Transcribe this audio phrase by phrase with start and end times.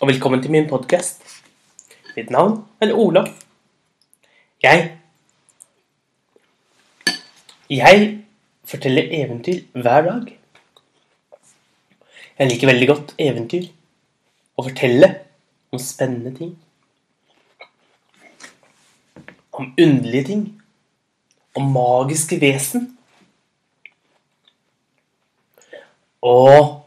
[0.00, 1.22] og velkommen til min podkast.
[2.16, 3.28] Mitt navn er Olav.
[4.62, 4.98] Jeg
[7.70, 8.24] Jeg
[8.64, 10.38] forteller eventyr hver dag.
[12.38, 13.70] Jeg liker veldig godt eventyr.
[14.58, 15.12] Å fortelle
[15.70, 16.52] om spennende ting.
[19.52, 20.44] Om underlige ting.
[21.54, 22.98] Om magiske vesen.
[26.22, 26.82] Og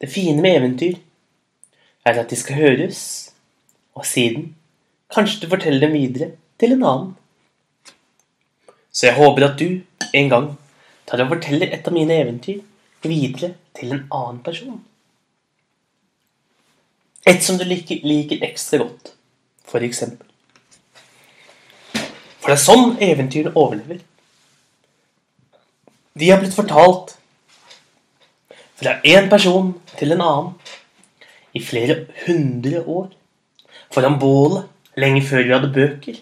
[0.00, 1.03] det fine med eventyr
[2.04, 3.00] er at de skal høres,
[3.94, 4.54] og siden
[5.14, 7.12] kanskje du forteller dem videre til en annen.
[8.92, 9.80] Så jeg håper at du
[10.14, 10.50] en gang
[11.08, 12.60] tar og forteller et av mine eventyr
[13.04, 14.82] videre til en annen person.
[17.26, 19.14] Et som du liker, liker ekstra godt,
[19.64, 20.28] for eksempel.
[22.44, 24.02] For det er sånn eventyrene overlever.
[26.14, 27.14] De har blitt fortalt
[28.76, 30.50] fra én person til en annen
[31.54, 33.10] i flere hundre år.
[33.94, 34.66] Foran bålet
[34.98, 36.18] lenge før vi hadde bøker.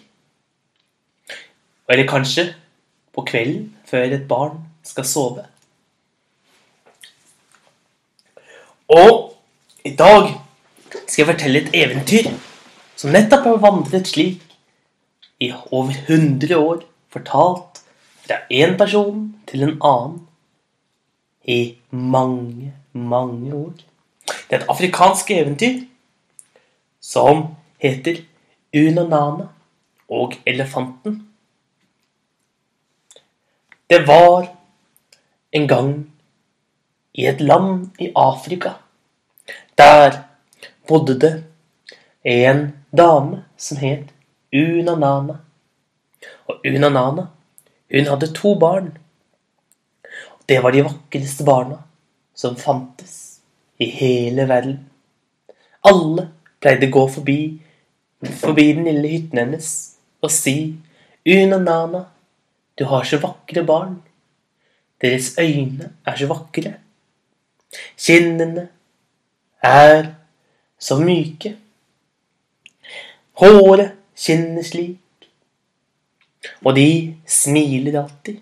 [1.89, 2.47] Eller kanskje
[3.13, 5.45] på kvelden før et barn skal sove.
[8.93, 9.33] Og
[9.85, 10.33] i dag
[11.07, 12.29] skal jeg fortelle et eventyr
[12.95, 14.41] som nettopp har vandret slik
[15.43, 17.81] i over 100 år, fortalt
[18.23, 20.21] fra én person til en annen
[21.43, 23.73] i mange, mange år.
[24.53, 25.79] Et afrikansk eventyr
[27.01, 27.47] som
[27.81, 28.19] heter
[28.73, 29.47] Unanana
[30.09, 31.15] og elefanten.
[33.89, 34.45] Det var
[35.51, 35.89] en gang
[37.13, 38.75] i et land i Afrika.
[39.77, 40.21] Der
[40.87, 41.33] bodde det
[42.23, 42.63] en
[42.97, 44.13] dame som het
[44.53, 45.39] Unanana.
[46.45, 47.27] Og Unanana,
[47.91, 48.97] hun hadde to barn.
[50.49, 51.81] Det var de vakreste barna
[52.35, 53.22] som fantes
[53.79, 54.79] i hele verden.
[55.83, 56.29] Alle
[56.61, 57.39] pleide å gå forbi,
[58.39, 59.69] forbi den lille hytten hennes
[60.23, 60.55] og si
[61.27, 62.05] Una Nana,
[62.79, 64.01] du har så vakre barn.
[65.01, 66.73] Deres øyne er så vakre.
[67.97, 68.67] Kinnene
[69.63, 70.13] er
[70.79, 71.55] så myke.
[73.39, 74.99] Håret skinner slik.
[76.63, 78.39] Og de smiler alltid.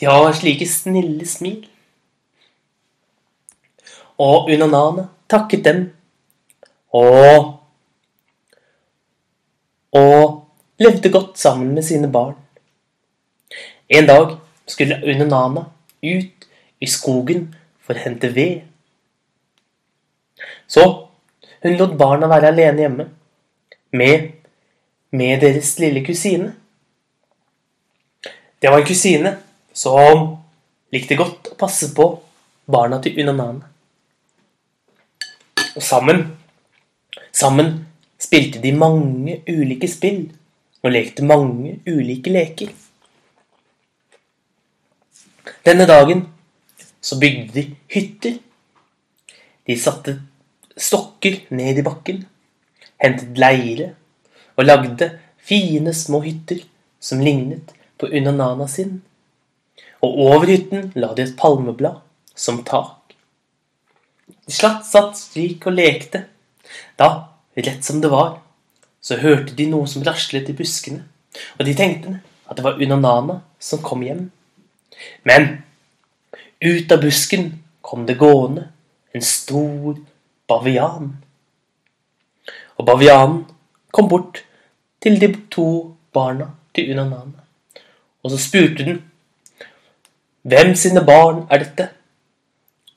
[0.00, 1.68] De har slike snille smil.
[4.18, 5.82] Og Unanana takket dem.
[6.92, 7.58] Og
[9.92, 10.48] Og
[10.80, 12.34] levde godt sammen med sine barn.
[13.88, 15.66] En dag skulle Unanana
[16.02, 16.46] ut
[16.80, 18.62] i skogen for å hente ved.
[20.66, 20.84] Så
[21.62, 23.06] hun lot barna være alene hjemme
[23.92, 24.30] med,
[25.10, 26.54] med deres lille kusine.
[28.62, 29.36] Det var en kusine
[29.76, 30.24] som
[30.94, 32.08] likte godt å passe på
[32.64, 33.71] barna til Unanana.
[35.76, 36.26] Og sammen
[37.32, 37.86] Sammen
[38.20, 40.26] spilte de mange ulike spill
[40.82, 42.70] og lekte mange ulike leker.
[45.66, 46.26] Denne dagen
[47.02, 48.36] så bygde de hytter.
[49.66, 50.16] De satte
[50.76, 52.24] stokker ned i bakken,
[53.02, 53.92] hentet leire
[54.56, 55.10] og lagde
[55.42, 56.62] fine små hytter
[57.02, 59.00] som lignet på Unanana sin.
[60.02, 62.02] Og over hytten la de et palmeblad
[62.34, 63.01] som tak.
[64.46, 66.24] De slatt satt slik og lekte.
[66.98, 67.08] Da,
[67.56, 68.40] rett som det var,
[69.02, 71.02] så hørte de noe som raslet i buskene,
[71.58, 74.28] og de tenkte at det var Unanana som kom hjem.
[75.26, 75.64] Men
[76.62, 77.50] ut av busken
[77.82, 78.68] kom det gående
[79.12, 79.98] en stor
[80.48, 81.16] bavian.
[82.78, 83.42] Og bavianen
[83.92, 84.44] kom bort
[85.02, 85.66] til de to
[86.14, 87.42] barna til Unanana,
[88.22, 89.02] og så spurte den
[90.42, 91.84] hvem sine barn er dette?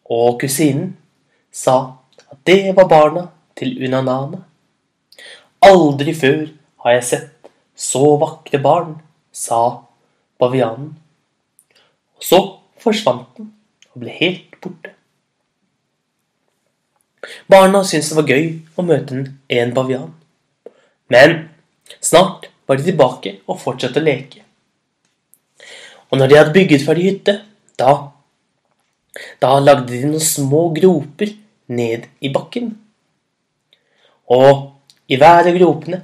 [0.10, 0.96] Og kusinen
[1.56, 1.78] sa
[2.28, 4.44] at det var barna til Unanana.
[5.64, 6.50] Aldri før
[6.84, 8.96] har jeg sett så vakre barn,
[9.32, 9.88] sa
[10.40, 10.94] bavianen.
[12.16, 12.40] Og så
[12.80, 13.52] forsvant den
[13.94, 14.92] og ble helt borte.
[17.50, 18.48] Barna syntes det var gøy
[18.78, 19.22] å møte
[19.60, 20.12] en bavian.
[21.12, 21.38] Men
[22.04, 24.44] snart var de tilbake og fortsatte å leke.
[26.12, 27.40] Og når de hadde bygget ferdig hytte,
[27.80, 28.12] da
[29.40, 31.30] Da lagde de noen små groper
[31.68, 32.74] ned i bakken.
[34.32, 34.72] Og
[35.10, 36.02] i hver av gropene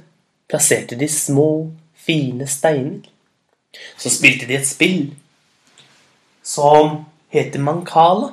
[0.50, 3.02] plasserte de små, fine steiner.
[3.98, 5.12] Så spilte de et spill
[6.44, 8.32] som heter Mankala.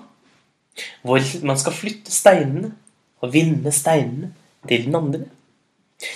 [1.03, 2.73] Hvor man skal flytte steinene
[3.19, 4.31] og vinne steinene
[4.67, 5.25] til den andre.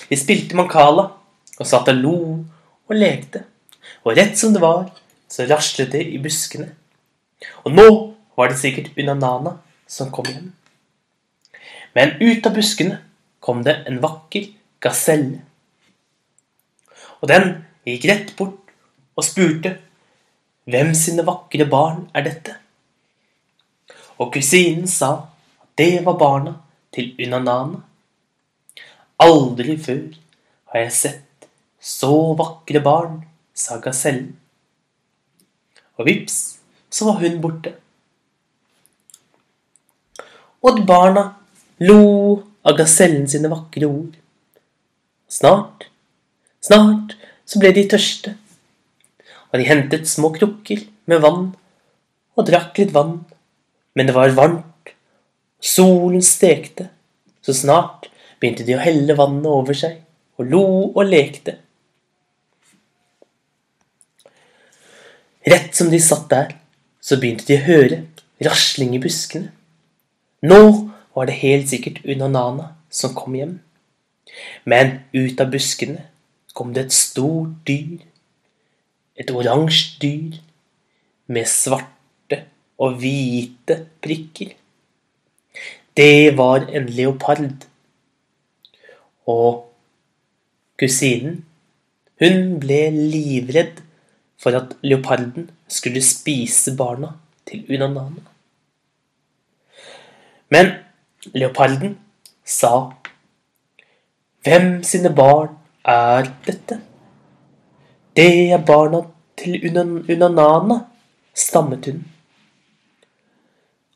[0.08, 1.10] De spilte Mankala
[1.58, 2.18] og satt og lo
[2.88, 3.44] og lekte.
[4.04, 4.88] Og rett som det var,
[5.28, 6.70] så raslet det i buskene.
[7.64, 7.88] Og nå
[8.36, 9.58] var det sikkert Unanana
[9.90, 10.52] som kom hjem.
[11.94, 12.98] Men ut av buskene
[13.40, 14.50] kom det en vakker
[14.82, 15.42] gaselle.
[17.22, 17.50] Og den
[17.86, 18.72] gikk rett bort
[19.14, 19.76] og spurte
[20.70, 22.56] hvem sine vakre barn er dette?
[24.18, 25.10] Og kusinen sa
[25.60, 26.54] at det var barna
[26.94, 27.82] til Unanana.
[29.22, 30.02] Aldri før
[30.72, 31.48] har jeg sett
[31.84, 33.18] så vakre barn,
[33.54, 34.32] sa gasellen.
[36.00, 36.58] Og vips,
[36.90, 37.74] så var hun borte.
[40.64, 41.26] Og barna
[41.82, 44.14] lo av gasellen sine vakre ord.
[45.28, 45.88] Snart,
[46.62, 48.34] snart så ble de tørste,
[49.50, 51.50] og de hentet små krukker med vann
[52.34, 53.20] og drakk litt vann,
[53.94, 54.94] men det var varmt,
[55.62, 56.88] solen stekte,
[57.44, 58.08] så snart
[58.40, 60.00] begynte de å helle vannet over seg
[60.38, 61.58] og lo og lekte.
[65.44, 66.54] Rett som de satt der,
[67.04, 68.00] så begynte de å høre
[68.44, 69.52] rasling i buskene.
[70.44, 70.83] Nå
[71.14, 73.58] var det helt sikkert Unanana som kom hjem.
[74.64, 76.08] Men ut av buskene
[76.54, 78.02] kom det et stort dyr.
[79.14, 80.40] Et oransje dyr
[81.30, 82.40] med svarte
[82.82, 84.54] og hvite prikker.
[85.94, 87.66] Det var en leopard.
[89.30, 89.64] Og
[90.78, 91.44] kusinen,
[92.20, 93.80] hun ble livredd
[94.40, 97.14] for at leoparden skulle spise barna
[97.48, 98.22] til Unanana.
[100.52, 100.74] Men
[101.32, 101.96] leoparden
[102.44, 102.92] sa
[104.44, 105.54] Hvem sine barn
[105.84, 106.80] er dette?
[108.16, 109.00] Det er barna
[109.40, 110.76] til Unanana,
[111.34, 112.04] stammet hun.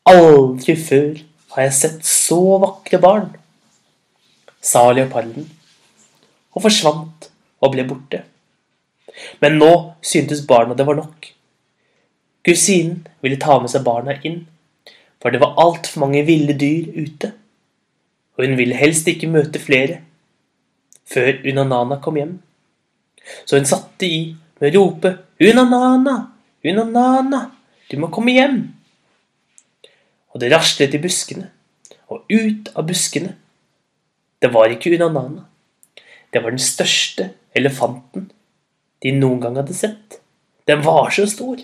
[0.09, 1.21] Aldri før
[1.53, 3.29] har jeg sett så vakre barn,
[4.61, 5.45] sa leoparden,
[6.55, 7.29] og forsvant
[7.61, 8.23] og ble borte.
[9.41, 9.71] Men nå
[10.01, 11.29] syntes barna det var nok.
[12.45, 14.47] Kusinen ville ta med seg barna inn,
[15.19, 17.33] for det var altfor mange ville dyr ute,
[18.37, 19.99] og hun ville helst ikke møte flere
[21.09, 22.35] før Unanana kom hjem.
[23.45, 26.15] Så hun satte i med å rope 'Unanana!
[26.63, 27.51] Unanana!
[27.89, 28.73] Du må komme hjem!'
[30.33, 31.49] Og det raslet i buskene,
[32.07, 33.35] og ut av buskene.
[34.41, 35.45] Det var ikke Unanana.
[36.31, 38.29] Det var den største elefanten
[39.01, 40.19] de noen gang hadde sett.
[40.67, 41.57] Den var så stor,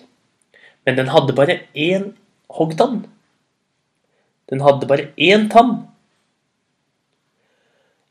[0.86, 2.14] men den hadde bare én
[2.50, 3.06] hoggtann.
[4.50, 5.88] Den hadde bare én tann.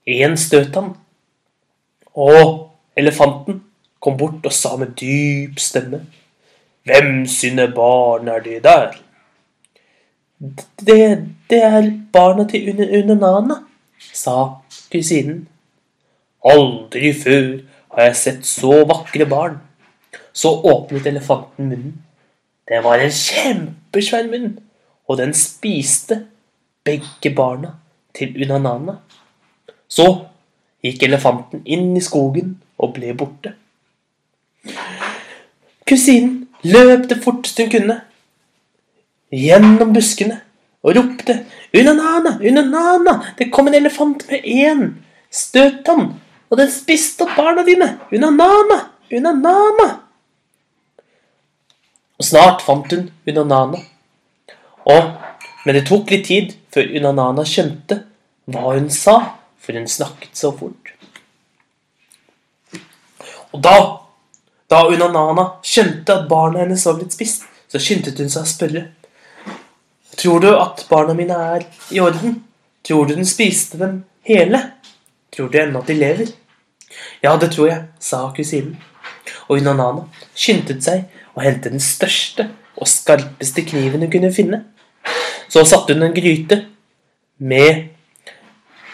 [0.07, 0.95] Én støttann.
[2.15, 3.63] Og elefanten
[4.01, 6.05] kom bort og sa med dyp stemme.
[6.85, 8.99] Hvem sine barn er det der?
[10.87, 10.99] Det,
[11.51, 13.63] det er barna til Unenana,
[14.13, 14.61] sa
[14.93, 15.47] kusinen.
[16.45, 17.47] Aldri før
[17.95, 19.57] har jeg sett så vakre barn.
[20.35, 21.95] Så åpnet elefanten munnen.
[22.69, 24.59] Det var en kjempesvær munn,
[25.09, 26.27] og den spiste
[26.85, 27.75] begge barna
[28.15, 28.99] til Unanana.
[29.89, 30.07] Så
[30.85, 33.55] gikk elefanten inn i skogen og ble borte.
[35.85, 38.01] Kusinen løp det forteste hun kunne,
[39.35, 40.41] gjennom buskene,
[40.85, 42.39] og ropte 'Unanana!
[42.41, 43.15] Unanana!
[43.39, 44.83] Det kom en elefant med én
[45.31, 47.99] støttann, og den spiste opp barna dine!
[48.13, 48.79] Unanana!
[49.13, 49.91] Unanana!'
[52.19, 53.81] Og snart fant hun Unanana.
[54.91, 55.15] Og,
[55.65, 58.03] men det tok litt tid før Unanana skjønte
[58.53, 59.17] hva hun sa,
[59.57, 60.93] for hun snakket så fort.
[63.55, 63.77] Og da,
[64.69, 68.85] da Unanana skjønte at barna hennes var blitt spist, så skyndte hun seg å spørre.
[70.19, 71.65] Tror du at barna mine er
[71.95, 72.43] i orden?
[72.85, 74.61] Tror du den spiste dem hele?
[75.35, 76.35] Tror du ennå at de lever?
[77.25, 78.77] Ja, det tror jeg, sa kusinen.
[79.49, 80.05] Og Unanana
[80.37, 84.61] skyndte seg å hente den største og skarpeste kniven hun kunne finne.
[85.55, 86.65] Så satte hun en gryte
[87.39, 87.85] med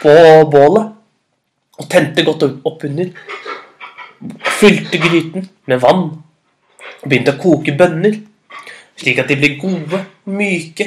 [0.03, 0.13] på
[0.53, 0.91] bålet
[1.81, 3.13] og tente godt opp under.
[4.61, 6.03] Fylte gryten med vann
[7.01, 8.19] og begynte å koke bønner,
[9.01, 10.87] slik at de ble gode, myke.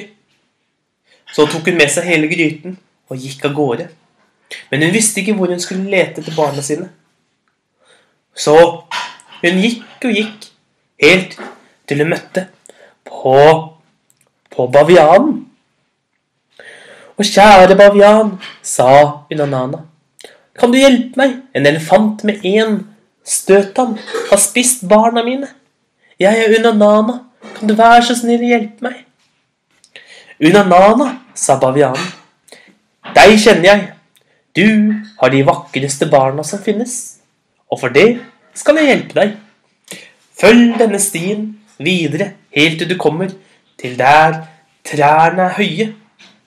[1.33, 2.75] Så tok hun med seg hele gryten
[3.09, 3.87] og gikk av gårde.
[4.69, 6.91] Men hun visste ikke hvor hun skulle lete etter barna sine.
[8.37, 8.53] Så
[9.41, 10.45] hun gikk og gikk,
[11.01, 11.33] helt
[11.89, 12.45] til hun møtte
[13.09, 13.33] på,
[14.53, 15.42] på bavianen.
[17.17, 18.87] Og kjære bavian, sa
[19.31, 19.83] Unanana,
[20.57, 21.35] kan du hjelpe meg?
[21.53, 22.79] En elefant med én
[23.25, 23.97] støtan
[24.29, 25.47] har spist barna mine.
[26.19, 27.19] Jeg er Unanana,
[27.55, 29.03] kan du være så snill å hjelpe meg?
[30.41, 32.13] Unanana, sa bavianen,
[33.13, 33.89] deg kjenner jeg.
[34.53, 34.67] Du
[35.21, 37.19] har de vakreste barna som finnes,
[37.69, 38.19] og for det
[38.57, 39.35] skal jeg hjelpe deg.
[40.37, 41.51] Følg denne stien
[41.81, 43.33] videre helt til du kommer
[43.81, 44.43] til der
[44.85, 45.93] trærne er høye,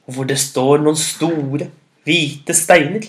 [0.06, 1.68] og hvor det står noen store,
[2.06, 3.06] hvite steiner.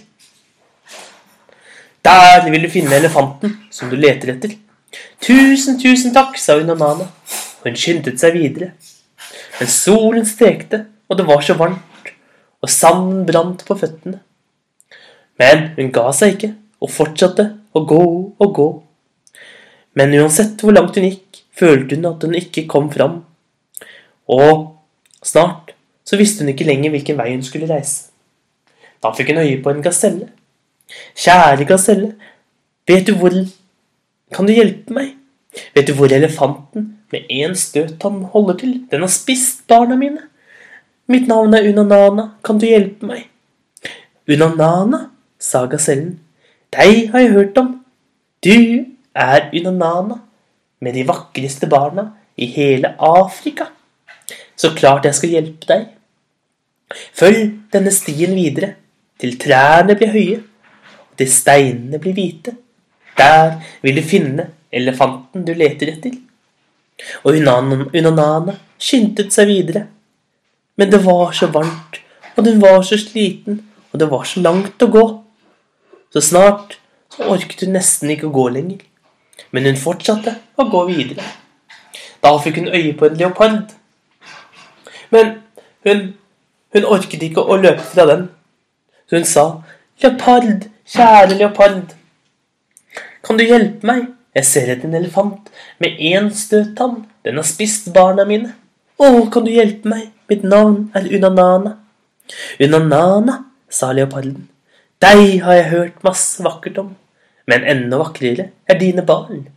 [2.08, 4.56] Der vil du finne elefanten som du leter etter.
[5.22, 6.82] Tusen, tusen takk, sa hun og
[7.64, 8.72] hun skyndte seg videre.
[9.58, 12.12] Men solen stekte, og det var så varmt,
[12.62, 14.22] og sanden brant på føttene.
[15.38, 18.04] Men hun ga seg ikke, og fortsatte å gå
[18.38, 18.68] og gå.
[19.98, 23.22] Men uansett hvor langt hun gikk, følte hun at hun ikke kom fram.
[24.30, 24.68] Og
[25.26, 25.67] snart
[26.08, 28.08] så visste hun ikke lenger hvilken vei hun skulle reise.
[29.04, 30.30] Da fikk hun øye på en gaselle.
[31.20, 32.14] Kjære gaselle,
[32.88, 33.36] vet du hvor
[34.34, 35.14] Kan du hjelpe meg?
[35.76, 38.74] Vet du hvor elefanten med én støttann holder til?
[38.92, 40.26] Den har spist barna mine.
[41.08, 43.30] Mitt navn er Unanana, kan du hjelpe meg?
[44.28, 45.10] Unanana,
[45.40, 46.20] sa gasellen.
[46.76, 47.86] Deg har jeg hørt om.
[48.44, 48.84] Du
[49.16, 50.20] er Unanana,
[50.82, 53.70] med de vakreste barna i hele Afrika.
[54.58, 55.88] Så klart jeg skal hjelpe deg.
[56.90, 58.76] Følg denne stien videre,
[59.20, 60.38] til trærne blir høye,
[61.12, 62.54] og til steinene blir hvite.
[63.18, 66.14] Der vil du finne elefanten du leter etter.
[67.24, 69.88] Og Unanana skyndte seg videre.
[70.78, 71.98] Men det var så varmt,
[72.38, 75.06] og hun var så sliten, og det var så langt å gå.
[76.14, 76.78] Så snart
[77.14, 78.84] så orket hun nesten ikke å gå lenger.
[79.52, 81.26] Men hun fortsatte å gå videre.
[82.22, 83.74] Da fikk hun øye på en leopard.
[85.14, 85.34] Men
[85.88, 86.02] hun,
[86.74, 88.28] hun orket ikke å løpe fra den.
[89.08, 89.46] Så hun sa,
[90.02, 91.96] 'Leopard, kjære leopard,
[93.24, 95.50] kan du hjelpe meg?' Jeg ser etter en elefant
[95.82, 97.08] med én støttann.
[97.26, 98.52] Den har spist barna mine.
[99.02, 100.12] Å, kan du hjelpe meg?
[100.30, 101.72] Mitt navn er Unanana.
[102.62, 104.46] Unanana, sa leoparden.
[105.02, 106.92] Deg har jeg hørt masse vakkert om,
[107.50, 109.48] men enda vakrere er dine barn.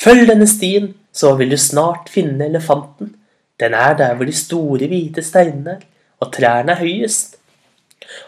[0.00, 3.14] Følg denne stien, så vil du snart finne elefanten.
[3.60, 5.84] Den er der hvor de store, hvite steinene er,
[6.22, 7.36] og trærne er høyest.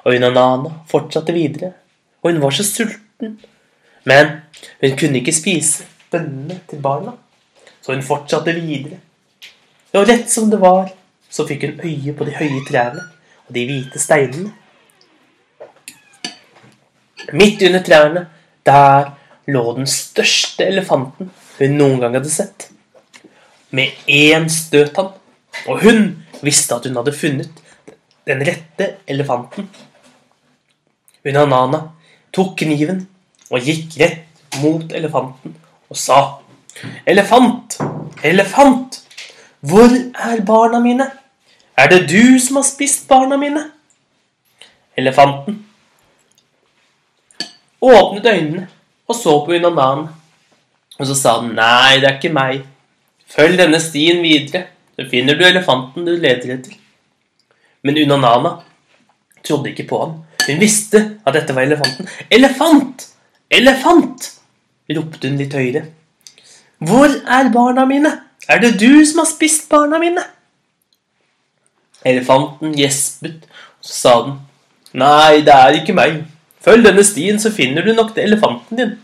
[0.04, 1.72] Og Unanana fortsatte videre,
[2.22, 3.36] og hun var så sulten
[4.04, 4.26] men
[4.80, 7.14] hun kunne ikke spise bønnene til barna,
[7.82, 9.00] så hun fortsatte videre.
[9.94, 10.90] Og rett som det var,
[11.30, 13.02] så fikk hun øye på de høye trærne
[13.46, 14.52] og de hvite steinene.
[17.32, 18.26] Midt under trærne,
[18.66, 19.10] der
[19.48, 22.68] lå den største elefanten hun noen gang hadde sett.
[23.70, 24.48] Med én
[24.96, 25.12] han.
[25.68, 27.63] Og hun visste at hun hadde funnet
[28.26, 29.68] den rette elefanten.
[31.24, 31.80] Unanana
[32.34, 33.04] tok kniven
[33.50, 35.54] og gikk rett mot elefanten
[35.90, 36.22] og sa
[37.06, 37.76] Elefant!
[38.26, 38.98] Elefant!
[39.64, 41.06] Hvor er barna mine?
[41.78, 43.62] Er det du som har spist barna mine?
[44.98, 45.62] Elefanten
[47.84, 48.68] åpnet øynene
[49.08, 50.08] og så på Unanan.
[50.98, 52.62] Og så sa den, nei, det er ikke meg.
[53.34, 56.76] Følg denne stien videre, så finner du elefanten du leter etter.
[57.84, 58.56] Men Unanana
[59.44, 60.14] trodde ikke på ham.
[60.46, 62.08] Hun visste at dette var elefanten.
[62.32, 63.08] Elefant!
[63.52, 64.30] Elefant!
[64.94, 65.86] ropte hun litt høyere.
[66.84, 68.10] Hvor er barna mine?
[68.48, 70.24] Er det du som har spist barna mine?
[72.04, 73.46] Elefanten gjespet,
[73.80, 74.36] og så sa den.
[75.00, 76.20] Nei, det er ikke meg.
[76.64, 78.94] Følg denne stien, så finner du nok det elefanten din.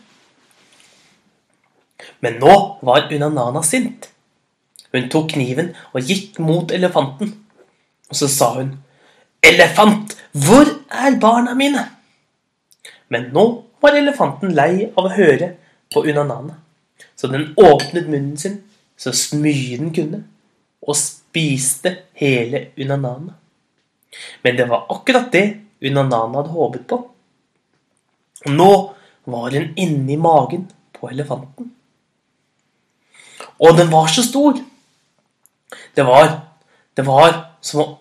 [2.20, 4.10] Men nå var Unanana sint.
[4.92, 7.32] Hun tok kniven og gikk mot elefanten.
[8.10, 8.74] Og så sa hun,
[9.42, 11.86] Elefant, hvor er barna mine?
[13.08, 13.44] Men nå
[13.80, 15.54] var elefanten lei av å høre
[15.90, 16.58] på Unanana,
[17.16, 18.60] så den åpnet munnen sin
[19.00, 20.20] så mye den kunne,
[20.84, 23.38] og spiste hele Unanana.
[24.44, 25.46] Men det var akkurat det
[25.80, 26.98] Unanana hadde håpet på.
[28.44, 28.72] Og nå
[29.30, 31.70] var den inni magen på elefanten.
[33.60, 34.60] Og den var så stor.
[35.96, 36.32] Det var,
[36.96, 37.96] det var som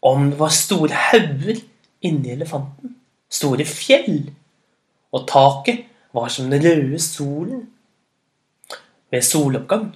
[0.00, 1.60] om det var store hauger
[2.00, 2.96] inni elefanten.
[3.30, 4.30] Store fjell
[5.12, 5.84] og taket
[6.16, 7.66] var som den røde solen
[9.10, 9.90] ved soloppgang.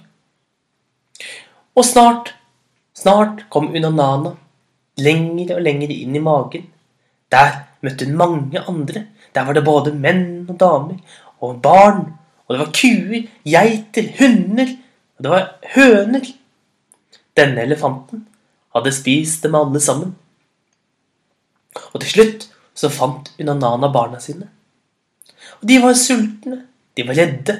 [1.75, 2.33] Og snart,
[2.95, 4.35] snart kom Unanana
[5.01, 6.69] lenger og lenger inn i magen.
[7.31, 9.07] Der møtte hun mange andre.
[9.35, 12.13] Der var det både menn og damer og barn.
[12.45, 14.71] Og det var kuer, geiter, hunder,
[15.17, 15.45] og det var
[15.75, 16.31] høner.
[17.35, 18.27] Denne elefanten
[18.75, 20.13] hadde spist dem alle sammen.
[21.93, 24.49] Og til slutt så fant Unanana barna sine.
[25.61, 26.61] Og de var sultne,
[26.95, 27.55] de var redde,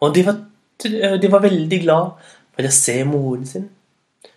[0.00, 0.38] og de var,
[0.82, 3.66] de var veldig glad for å se moren sin,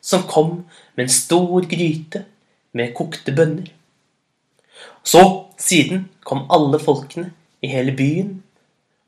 [0.01, 0.63] som kom
[0.95, 2.25] med en stor gryte
[2.73, 3.69] med kokte bønner.
[5.03, 5.21] Så,
[5.59, 8.37] siden, kom alle folkene i hele byen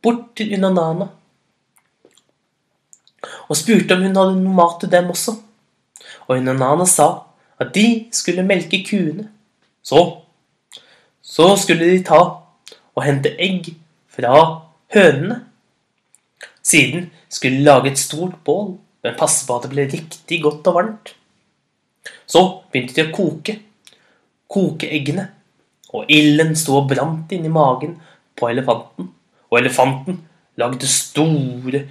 [0.03, 1.07] bort til Unanana
[3.49, 5.33] og spurte om hun hadde noe mat til dem også.
[6.27, 7.09] Og Inanana sa
[7.61, 9.29] at de skulle melke kuene.
[9.83, 10.21] Så,
[11.21, 12.21] Så skulle de ta
[12.95, 13.73] og hente egg
[14.07, 14.61] fra
[14.93, 15.41] hønene.
[16.61, 20.67] Siden skulle de lage et stort bål, men passe på at det ble riktig godt
[20.69, 21.15] og varmt.
[22.25, 22.41] Så
[22.71, 23.57] begynte de å koke.
[24.49, 25.27] Koke eggene.
[25.93, 27.97] Og ilden sto og brant inni magen
[28.37, 29.11] på elefanten.
[29.51, 30.21] Og elefanten
[30.57, 31.85] lagde store,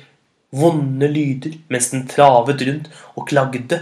[0.54, 3.80] vonde lyder mens den travet rundt og klagde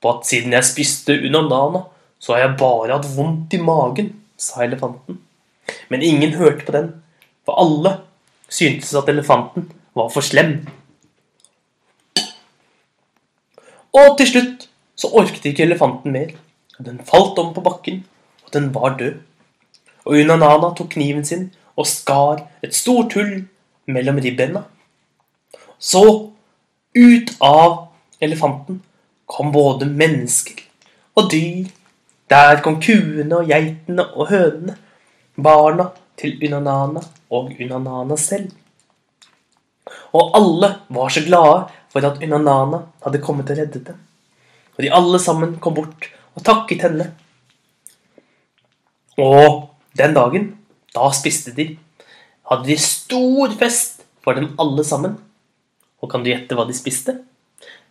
[0.00, 1.84] på at siden jeg spiste unanana,
[2.18, 5.20] så har jeg bare hatt vondt i magen, sa elefanten.
[5.88, 6.90] Men ingen hørte på den,
[7.44, 7.96] for alle
[8.50, 10.60] syntes at elefanten var for slem.
[13.96, 14.68] Og til slutt
[15.00, 16.34] så orket ikke elefanten mer.
[16.80, 18.04] Den falt om på bakken,
[18.44, 19.18] og den var død.
[20.04, 23.44] Og Unanana tok kniven sin og skar et stort hull
[23.86, 24.62] mellom ribbena.
[25.78, 26.04] Så,
[26.96, 27.90] ut av
[28.20, 28.82] elefanten,
[29.30, 30.58] kom både mennesker
[31.18, 31.68] og dyr.
[32.30, 34.76] Der kom kuene og geitene og hønene,
[35.34, 35.88] barna
[36.20, 38.52] til Unanana og Unanana selv.
[40.14, 43.98] Og alle var så glade for at Unanana hadde kommet og reddet dem.
[44.76, 47.10] Og de alle sammen kom bort og takket henne.
[49.18, 50.46] Og den dagen,
[50.94, 51.72] da spiste de.
[52.50, 55.18] Hadde de stor fest for dem alle sammen.
[56.00, 57.18] Og kan du gjette hva de spiste?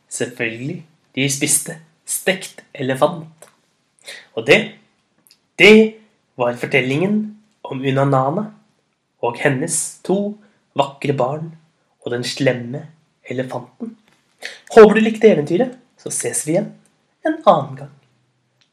[0.10, 0.80] Selvfølgelig,
[1.16, 1.78] de spiste
[2.10, 3.50] stekt elefant.
[4.38, 4.60] Og det,
[5.60, 6.00] det
[6.40, 7.22] var fortellingen
[7.64, 8.46] om Unanana
[9.22, 10.38] og hennes to
[10.80, 11.52] vakre barn
[12.06, 12.86] og den slemme
[13.30, 13.96] elefanten.
[14.74, 16.72] Håper du likte eventyret, så ses vi igjen
[17.28, 17.96] en annen gang.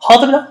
[0.07, 0.43] Ha det bra!